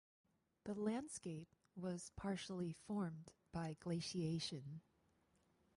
The 0.63 0.73
landscape 0.73 1.53
was 1.75 2.09
partially 2.15 2.73
formed 2.73 3.33
by 3.51 3.75
glaciation. 3.79 4.81